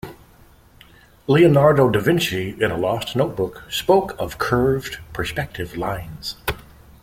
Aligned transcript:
Leonardo 1.27 1.87
da 1.87 1.99
Vinci 1.99 2.55
in 2.59 2.71
a 2.71 2.75
lost 2.75 3.15
notebook 3.15 3.61
spoke 3.69 4.15
of 4.19 4.39
curved 4.39 4.97
perspective 5.13 5.77
lines. 5.77 6.37